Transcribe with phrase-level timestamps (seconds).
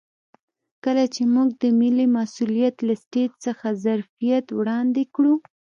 [0.83, 5.33] کله چې موږ د ملي مسوولیت له سټیج څخه ظرفیت وړاندې کړو.